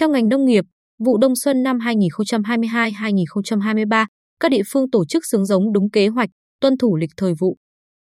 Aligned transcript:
theo 0.00 0.08
ngành 0.08 0.28
nông 0.28 0.44
nghiệp, 0.44 0.64
vụ 1.04 1.18
đông 1.18 1.36
xuân 1.36 1.62
năm 1.62 1.78
2022-2023, 1.78 4.06
các 4.40 4.50
địa 4.50 4.62
phương 4.66 4.90
tổ 4.90 5.04
chức 5.04 5.26
xuống 5.26 5.46
giống 5.46 5.72
đúng 5.72 5.90
kế 5.90 6.08
hoạch, 6.08 6.28
tuân 6.60 6.78
thủ 6.78 6.96
lịch 6.96 7.10
thời 7.16 7.34
vụ. 7.40 7.56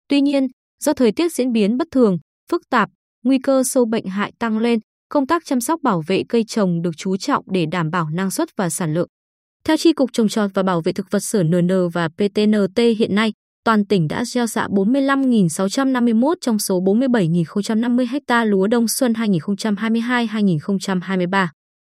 Tuy 0.09 0.21
nhiên, 0.21 0.47
do 0.85 0.93
thời 0.93 1.13
tiết 1.13 1.33
diễn 1.33 1.53
biến 1.53 1.77
bất 1.77 1.89
thường, 1.91 2.19
phức 2.51 2.63
tạp, 2.71 2.89
nguy 3.25 3.39
cơ 3.43 3.63
sâu 3.63 3.85
bệnh 3.85 4.07
hại 4.07 4.33
tăng 4.39 4.59
lên, 4.59 4.79
công 5.09 5.27
tác 5.27 5.43
chăm 5.45 5.61
sóc 5.61 5.81
bảo 5.83 6.03
vệ 6.07 6.23
cây 6.29 6.45
trồng 6.49 6.83
được 6.83 6.91
chú 6.97 7.17
trọng 7.17 7.45
để 7.53 7.67
đảm 7.73 7.91
bảo 7.91 8.11
năng 8.11 8.31
suất 8.31 8.49
và 8.57 8.71
sản 8.71 8.95
lượng. 8.95 9.09
Theo 9.65 9.77
Tri 9.77 9.93
Cục 9.93 10.11
Trồng 10.13 10.29
trọt 10.29 10.51
và 10.55 10.63
Bảo 10.63 10.83
vệ 10.85 10.93
Thực 10.93 11.07
vật 11.11 11.21
Sở 11.21 11.43
NN 11.43 11.89
và 11.93 12.09
PTNT 12.09 12.79
hiện 12.99 13.15
nay, 13.15 13.33
toàn 13.65 13.87
tỉnh 13.87 14.09
đã 14.09 14.25
gieo 14.25 14.47
xạ 14.47 14.69
45.651 14.71 16.35
trong 16.41 16.59
số 16.59 16.81
47.050 16.81 18.21
ha 18.29 18.45
lúa 18.45 18.67
đông 18.67 18.89
xuân 18.89 19.13
2022-2023. 19.13 21.47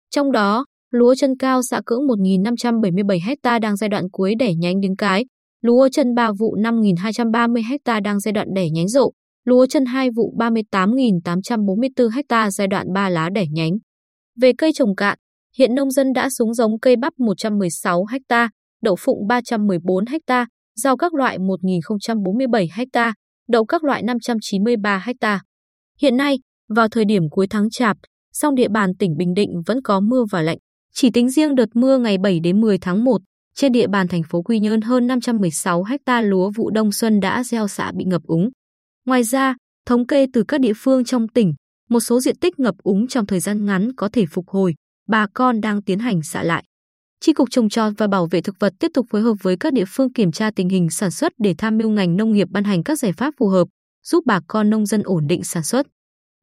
Trong 0.10 0.32
đó, 0.32 0.66
lúa 0.92 1.16
chân 1.16 1.38
cao 1.40 1.62
xạ 1.62 1.82
cưỡng 1.86 2.02
1.577 2.08 3.36
ha 3.44 3.60
đang 3.60 3.76
giai 3.76 3.90
đoạn 3.90 4.10
cuối 4.12 4.36
đẻ 4.40 4.54
nhánh 4.54 4.82
đứng 4.82 4.96
cái, 4.96 5.26
lúa 5.62 5.90
chân 5.92 6.16
3 6.16 6.32
vụ 6.40 6.56
5.230 6.56 7.62
ha 7.86 8.00
đang 8.00 8.20
giai 8.20 8.32
đoạn 8.32 8.48
đẻ 8.56 8.70
nhánh 8.70 8.88
rộ, 8.88 9.12
lúa 9.46 9.66
chân 9.66 9.86
2 9.86 10.10
vụ 10.16 10.34
38.844 10.38 12.10
ha 12.30 12.52
giai 12.52 12.68
đoạn 12.68 12.94
3 12.94 13.10
lá 13.10 13.30
đẻ 13.34 13.46
nhánh. 13.52 13.72
Về 14.42 14.52
cây 14.58 14.72
trồng 14.76 14.96
cạn, 14.96 15.18
hiện 15.58 15.76
nông 15.76 15.92
dân 15.92 16.14
đã 16.14 16.30
xuống 16.30 16.54
giống 16.54 16.80
cây 16.80 16.96
bắp 16.96 17.14
116 17.20 18.06
ha, 18.30 18.50
đậu 18.82 18.96
phụng 19.00 19.28
314 19.28 20.06
ha, 20.28 20.46
rau 20.76 20.98
các 20.98 21.14
loại 21.14 21.38
1.047 21.38 22.68
ha, 22.94 23.14
đậu 23.50 23.66
các 23.66 23.84
loại 23.84 24.04
593 24.04 24.98
ha. 25.22 25.42
Hiện 26.02 26.18
nay, 26.18 26.40
vào 26.76 26.88
thời 26.88 27.06
điểm 27.06 27.24
cuối 27.30 27.48
tháng 27.50 27.70
Chạp, 27.70 27.98
song 28.34 28.56
địa 28.56 28.68
bàn 28.68 28.96
tỉnh 29.00 29.18
Bình 29.18 29.34
Định 29.34 29.62
vẫn 29.66 29.82
có 29.82 30.00
mưa 30.00 30.26
và 30.32 30.42
lạnh. 30.42 30.58
Chỉ 30.94 31.10
tính 31.12 31.30
riêng 31.30 31.56
đợt 31.56 31.70
mưa 31.74 31.98
ngày 31.98 32.18
7 32.18 32.40
đến 32.40 32.62
10 32.62 32.78
tháng 32.78 33.04
1, 33.04 33.22
trên 33.56 33.72
địa 33.72 33.88
bàn 33.88 34.08
thành 34.08 34.24
phố 34.24 34.42
Quy 34.42 34.60
Nhơn 34.60 34.82
hơn 34.82 35.08
516 35.08 35.84
ha 35.84 36.22
lúa 36.22 36.52
vụ 36.56 36.70
đông 36.70 36.92
xuân 36.92 37.20
đã 37.20 37.44
gieo 37.44 37.68
xạ 37.68 37.92
bị 37.98 38.06
ngập 38.06 38.24
úng. 38.24 38.50
Ngoài 39.06 39.24
ra, 39.24 39.56
thống 39.86 40.08
kê 40.08 40.26
từ 40.34 40.44
các 40.48 40.62
địa 40.62 40.74
phương 40.76 41.06
trong 41.06 41.28
tỉnh, 41.28 41.54
một 41.90 42.00
số 42.00 42.20
diện 42.20 42.36
tích 42.36 42.60
ngập 42.60 42.76
úng 42.84 43.08
trong 43.08 43.26
thời 43.26 43.40
gian 43.40 43.66
ngắn 43.66 43.96
có 43.96 44.10
thể 44.14 44.26
phục 44.26 44.50
hồi, 44.50 44.76
bà 45.08 45.28
con 45.34 45.62
đang 45.62 45.82
tiến 45.82 46.00
hành 46.00 46.22
xạ 46.24 46.44
lại. 46.44 46.64
Chi 47.22 47.34
cục 47.34 47.48
trồng 47.52 47.70
trọt 47.70 47.94
và 47.98 48.08
bảo 48.08 48.28
vệ 48.32 48.42
thực 48.42 48.56
vật 48.60 48.74
tiếp 48.80 48.92
tục 48.94 49.06
phối 49.10 49.22
hợp 49.22 49.36
với 49.42 49.58
các 49.60 49.74
địa 49.74 49.86
phương 49.88 50.14
kiểm 50.14 50.32
tra 50.32 50.52
tình 50.52 50.70
hình 50.70 50.90
sản 50.90 51.12
xuất 51.12 51.34
để 51.38 51.56
tham 51.58 51.78
mưu 51.78 51.90
ngành 51.90 52.18
nông 52.18 52.32
nghiệp 52.32 52.48
ban 52.52 52.64
hành 52.64 52.84
các 52.84 53.00
giải 53.00 53.14
pháp 53.14 53.34
phù 53.38 53.48
hợp, 53.48 53.68
giúp 54.04 54.24
bà 54.26 54.40
con 54.48 54.70
nông 54.70 54.86
dân 54.86 55.02
ổn 55.04 55.28
định 55.28 55.44
sản 55.44 55.64
xuất. 55.64 55.88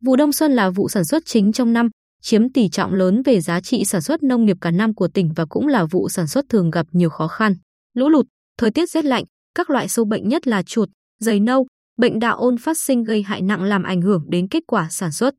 Vụ 0.05 0.17
đông 0.17 0.33
xuân 0.33 0.53
là 0.53 0.71
vụ 0.71 0.89
sản 0.89 1.05
xuất 1.05 1.23
chính 1.27 1.53
trong 1.53 1.73
năm, 1.73 1.89
chiếm 2.23 2.53
tỷ 2.53 2.69
trọng 2.69 2.95
lớn 2.95 3.23
về 3.23 3.41
giá 3.41 3.61
trị 3.61 3.85
sản 3.85 4.03
xuất 4.03 4.23
nông 4.23 4.45
nghiệp 4.45 4.57
cả 4.61 4.71
năm 4.71 4.95
của 4.95 5.09
tỉnh 5.09 5.33
và 5.37 5.45
cũng 5.49 5.67
là 5.67 5.85
vụ 5.85 6.09
sản 6.09 6.27
xuất 6.27 6.45
thường 6.49 6.71
gặp 6.71 6.87
nhiều 6.93 7.11
khó 7.11 7.29
khăn. 7.29 7.55
Lũ 7.95 8.09
lụt, 8.09 8.27
thời 8.59 8.71
tiết 8.71 8.91
rét 8.91 9.05
lạnh, 9.05 9.25
các 9.55 9.71
loại 9.71 9.89
sâu 9.89 10.05
bệnh 10.05 10.29
nhất 10.29 10.47
là 10.47 10.63
chuột, 10.63 10.89
dày 11.21 11.41
nâu, 11.41 11.67
bệnh 11.99 12.19
đạo 12.19 12.37
ôn 12.37 12.57
phát 12.59 12.79
sinh 12.79 13.05
gây 13.05 13.23
hại 13.23 13.43
nặng 13.43 13.63
làm 13.63 13.83
ảnh 13.83 14.03
hưởng 14.03 14.25
đến 14.29 14.49
kết 14.49 14.63
quả 14.67 14.89
sản 14.91 15.13
xuất. 15.13 15.35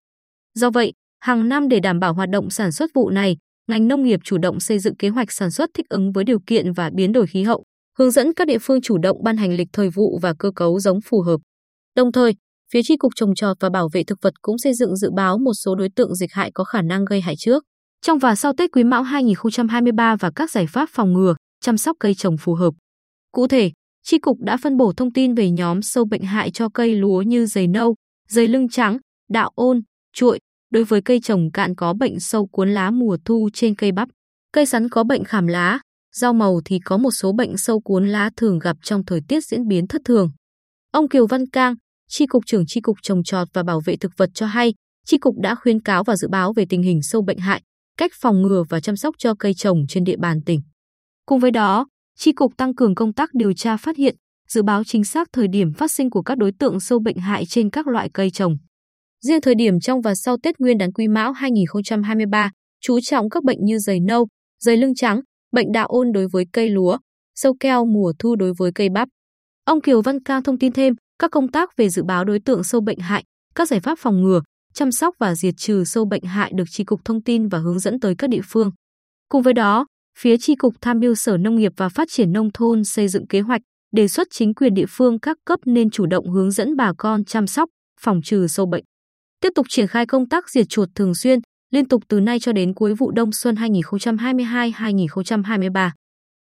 Do 0.54 0.70
vậy, 0.70 0.94
hàng 1.20 1.50
năm 1.50 1.70
để 1.70 1.80
đảm 1.80 2.00
bảo 2.00 2.14
hoạt 2.14 2.30
động 2.30 2.50
sản 2.50 2.72
xuất 2.72 2.92
vụ 2.94 3.10
này, 3.10 3.38
ngành 3.68 3.88
nông 3.88 4.04
nghiệp 4.04 4.20
chủ 4.24 4.38
động 4.38 4.60
xây 4.60 4.80
dựng 4.80 4.96
kế 4.96 5.10
hoạch 5.10 5.32
sản 5.32 5.52
xuất 5.52 5.70
thích 5.74 5.90
ứng 5.90 6.12
với 6.12 6.24
điều 6.24 6.40
kiện 6.40 6.74
và 6.74 6.90
biến 6.90 7.12
đổi 7.12 7.28
khí 7.28 7.44
hậu, 7.44 7.64
hướng 7.98 8.12
dẫn 8.12 8.34
các 8.34 8.48
địa 8.48 8.58
phương 8.62 8.82
chủ 8.82 8.98
động 8.98 9.24
ban 9.24 9.38
hành 9.38 9.56
lịch 9.56 9.68
thời 9.74 9.90
vụ 9.90 10.20
và 10.22 10.34
cơ 10.40 10.52
cấu 10.56 10.80
giống 10.80 11.02
phù 11.02 11.22
hợp. 11.22 11.42
Đồng 11.96 12.12
thời, 12.12 12.34
phía 12.72 12.84
Tri 12.84 12.98
cục 12.98 13.12
trồng 13.16 13.36
trọt 13.36 13.58
và 13.60 13.70
bảo 13.70 13.90
vệ 13.94 14.04
thực 14.04 14.22
vật 14.22 14.34
cũng 14.42 14.58
xây 14.58 14.74
dựng 14.74 14.96
dự 14.96 15.12
báo 15.12 15.38
một 15.38 15.54
số 15.54 15.76
đối 15.76 15.90
tượng 15.90 16.16
dịch 16.16 16.34
hại 16.34 16.52
có 16.52 16.64
khả 16.64 16.82
năng 16.82 17.06
gây 17.06 17.22
hại 17.22 17.36
trước, 17.38 17.64
trong 18.02 18.20
và 18.20 18.36
sau 18.36 18.54
Tết 18.58 18.72
Quý 18.72 18.84
Mão 18.84 19.04
2023 19.04 20.16
và 20.16 20.32
các 20.36 20.52
giải 20.52 20.68
pháp 20.68 20.90
phòng 20.92 21.14
ngừa, 21.14 21.36
chăm 21.62 21.78
sóc 21.78 21.98
cây 22.00 22.14
trồng 22.14 22.38
phù 22.38 22.54
hợp. 22.54 22.74
Cụ 23.32 23.48
thể, 23.48 23.72
Tri 24.04 24.18
cục 24.20 24.38
đã 24.40 24.58
phân 24.58 24.78
bổ 24.78 24.94
thông 24.94 25.14
tin 25.14 25.34
về 25.34 25.50
nhóm 25.50 25.82
sâu 25.82 26.06
bệnh 26.06 26.22
hại 26.22 26.52
cho 26.52 26.70
cây 26.74 26.96
lúa 26.96 27.22
như 27.22 27.46
dày 27.46 27.68
nâu, 27.68 27.96
dày 28.30 28.48
lưng 28.48 28.70
trắng, 28.70 28.98
đạo 29.30 29.52
ôn, 29.56 29.82
chuội, 30.14 30.40
đối 30.72 30.84
với 30.84 31.02
cây 31.02 31.20
trồng 31.24 31.52
cạn 31.52 31.76
có 31.76 31.94
bệnh 31.94 32.20
sâu 32.20 32.48
cuốn 32.48 32.74
lá 32.74 32.92
mùa 32.92 33.18
thu 33.26 33.50
trên 33.54 33.76
cây 33.76 33.92
bắp. 33.92 34.10
Cây 34.54 34.66
sắn 34.66 34.90
có 34.90 35.04
bệnh 35.04 35.24
khảm 35.24 35.48
lá, 35.48 35.80
rau 36.16 36.34
màu 36.34 36.62
thì 36.66 36.80
có 36.86 36.98
một 36.98 37.12
số 37.12 37.34
bệnh 37.34 37.58
sâu 37.58 37.80
cuốn 37.80 38.08
lá 38.08 38.30
thường 38.38 38.60
gặp 38.60 38.78
trong 38.84 39.06
thời 39.06 39.22
tiết 39.28 39.46
diễn 39.46 39.68
biến 39.68 39.88
thất 39.88 40.02
thường. 40.06 40.32
Ông 40.92 41.10
Kiều 41.10 41.28
Văn 41.28 41.50
Cang, 41.50 41.76
Tri 42.10 42.26
cục 42.26 42.46
trưởng 42.46 42.66
Tri 42.66 42.82
cục 42.82 42.98
trồng 43.02 43.24
trọt 43.24 43.48
và 43.54 43.64
bảo 43.64 43.82
vệ 43.86 43.98
thực 43.98 44.12
vật 44.18 44.30
cho 44.34 44.46
hay, 44.46 44.74
Tri 45.06 45.18
cục 45.18 45.36
đã 45.42 45.56
khuyến 45.56 45.82
cáo 45.82 46.04
và 46.04 46.16
dự 46.16 46.28
báo 46.28 46.54
về 46.54 46.66
tình 46.70 46.82
hình 46.82 47.02
sâu 47.02 47.22
bệnh 47.22 47.38
hại, 47.38 47.62
cách 47.98 48.12
phòng 48.22 48.42
ngừa 48.42 48.64
và 48.70 48.80
chăm 48.80 48.96
sóc 48.96 49.16
cho 49.18 49.34
cây 49.40 49.54
trồng 49.54 49.88
trên 49.90 50.04
địa 50.04 50.18
bàn 50.18 50.42
tỉnh. 50.46 50.62
Cùng 51.26 51.40
với 51.40 51.52
đó, 51.52 51.88
Tri 52.18 52.32
cục 52.32 52.58
tăng 52.58 52.76
cường 52.76 52.96
công 52.96 53.14
tác 53.14 53.30
điều 53.34 53.54
tra 53.54 53.78
phát 53.78 53.98
hiện, 53.98 54.16
dự 54.50 54.64
báo 54.64 54.84
chính 54.84 55.04
xác 55.04 55.28
thời 55.34 55.48
điểm 55.48 55.74
phát 55.74 55.92
sinh 55.92 56.10
của 56.10 56.22
các 56.22 56.38
đối 56.38 56.52
tượng 56.60 56.80
sâu 56.80 57.00
bệnh 57.00 57.18
hại 57.18 57.46
trên 57.46 57.70
các 57.70 57.88
loại 57.88 58.10
cây 58.14 58.32
trồng. 58.32 58.58
Riêng 59.26 59.42
thời 59.42 59.56
điểm 59.56 59.80
trong 59.80 60.02
và 60.02 60.16
sau 60.16 60.38
Tết 60.44 60.60
Nguyên 60.60 60.78
đán 60.78 60.92
Quý 60.92 61.08
Mão 61.08 61.32
2023, 61.32 62.52
chú 62.82 63.00
trọng 63.00 63.30
các 63.30 63.44
bệnh 63.44 63.66
như 63.66 63.80
dày 63.80 64.00
nâu, 64.00 64.28
dày 64.60 64.78
lưng 64.78 64.96
trắng, 64.96 65.22
bệnh 65.52 65.72
đạo 65.72 65.88
ôn 65.88 66.12
đối 66.12 66.28
với 66.32 66.46
cây 66.54 66.70
lúa, 66.70 66.98
sâu 67.36 67.56
keo 67.60 67.86
mùa 67.86 68.14
thu 68.20 68.36
đối 68.36 68.54
với 68.58 68.72
cây 68.76 68.90
bắp. 68.90 69.08
Ông 69.66 69.82
Kiều 69.82 70.02
Văn 70.02 70.24
Cao 70.24 70.42
thông 70.42 70.60
tin 70.60 70.72
thêm 70.72 70.94
các 71.20 71.32
công 71.32 71.48
tác 71.48 71.78
về 71.78 71.90
dự 71.90 72.04
báo 72.04 72.26
đối 72.26 72.40
tượng 72.40 72.64
sâu 72.64 72.82
bệnh 72.82 73.00
hại, 73.00 73.24
các 73.56 73.68
giải 73.68 73.80
pháp 73.80 74.00
phòng 74.00 74.24
ngừa, 74.24 74.42
chăm 74.74 74.92
sóc 74.92 75.16
và 75.20 75.36
diệt 75.36 75.54
trừ 75.58 75.84
sâu 75.84 76.06
bệnh 76.06 76.24
hại 76.24 76.52
được 76.56 76.64
Tri 76.70 76.84
cục 76.84 77.06
thông 77.06 77.24
tin 77.24 77.48
và 77.48 77.58
hướng 77.58 77.80
dẫn 77.80 78.00
tới 78.00 78.16
các 78.18 78.30
địa 78.30 78.42
phương. 78.44 78.72
Cùng 79.30 79.42
với 79.42 79.54
đó, 79.54 79.86
phía 80.20 80.38
Tri 80.38 80.56
cục 80.56 80.74
tham 80.82 81.00
mưu 81.00 81.16
Sở 81.16 81.38
Nông 81.38 81.56
nghiệp 81.56 81.72
và 81.78 81.90
Phát 81.90 82.08
triển 82.12 82.34
nông 82.34 82.50
thôn 82.54 82.84
xây 82.84 83.08
dựng 83.08 83.28
kế 83.28 83.42
hoạch, 83.42 83.62
đề 83.92 84.08
xuất 84.08 84.28
chính 84.32 84.54
quyền 84.54 84.74
địa 84.74 84.86
phương 84.90 85.20
các 85.20 85.38
cấp 85.46 85.60
nên 85.66 85.90
chủ 85.90 86.06
động 86.06 86.30
hướng 86.30 86.52
dẫn 86.52 86.76
bà 86.76 86.94
con 86.98 87.26
chăm 87.26 87.48
sóc, 87.48 87.70
phòng 88.02 88.22
trừ 88.24 88.48
sâu 88.48 88.66
bệnh 88.66 88.84
tiếp 89.42 89.50
tục 89.56 89.66
triển 89.70 89.88
khai 89.88 90.06
công 90.06 90.30
tác 90.30 90.50
diệt 90.50 90.70
chuột 90.70 90.90
thường 90.96 91.16
xuyên, 91.16 91.40
liên 91.72 91.88
tục 91.88 92.04
từ 92.08 92.20
nay 92.20 92.40
cho 92.40 92.54
đến 92.54 92.74
cuối 92.74 92.94
vụ 92.94 93.12
đông 93.12 93.32
xuân 93.32 93.56
2022-2023. 93.56 95.90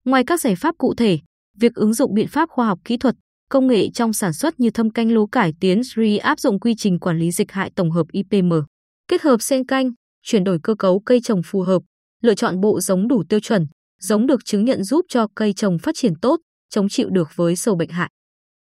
Ngoài 0.04 0.24
các 0.26 0.40
giải 0.40 0.56
pháp 0.56 0.74
cụ 0.78 0.94
thể, 0.94 1.18
việc 1.58 1.74
ứng 1.74 1.94
dụng 1.94 2.14
biện 2.14 2.28
pháp 2.28 2.48
khoa 2.48 2.66
học 2.66 2.78
kỹ 2.84 2.96
thuật, 2.96 3.14
công 3.52 3.66
nghệ 3.66 3.88
trong 3.94 4.12
sản 4.12 4.32
xuất 4.32 4.60
như 4.60 4.70
thâm 4.70 4.90
canh 4.90 5.12
lúa 5.12 5.26
cải 5.26 5.52
tiến 5.60 5.84
SRI 5.84 6.16
áp 6.16 6.40
dụng 6.40 6.60
quy 6.60 6.74
trình 6.78 6.98
quản 6.98 7.18
lý 7.18 7.30
dịch 7.30 7.52
hại 7.52 7.70
tổng 7.76 7.90
hợp 7.90 8.06
IPM, 8.12 8.52
kết 9.08 9.22
hợp 9.22 9.42
xen 9.42 9.66
canh, 9.66 9.90
chuyển 10.22 10.44
đổi 10.44 10.58
cơ 10.62 10.74
cấu 10.74 11.00
cây 11.00 11.20
trồng 11.24 11.42
phù 11.44 11.62
hợp, 11.62 11.82
lựa 12.22 12.34
chọn 12.34 12.60
bộ 12.60 12.80
giống 12.80 13.08
đủ 13.08 13.22
tiêu 13.28 13.40
chuẩn, 13.40 13.66
giống 14.00 14.26
được 14.26 14.44
chứng 14.44 14.64
nhận 14.64 14.84
giúp 14.84 15.04
cho 15.08 15.26
cây 15.34 15.52
trồng 15.52 15.78
phát 15.78 15.94
triển 15.94 16.12
tốt, 16.22 16.40
chống 16.70 16.88
chịu 16.88 17.10
được 17.10 17.28
với 17.34 17.56
sâu 17.56 17.74
bệnh 17.74 17.88
hại. 17.88 18.10